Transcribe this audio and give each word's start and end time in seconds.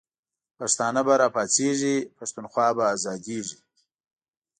پښتانه 0.57 1.01
به 1.07 1.13
را 1.21 1.27
پاڅیږی، 1.35 1.95
پښتونخوا 2.17 2.67
به 2.75 2.83
آزادیږی 2.93 3.57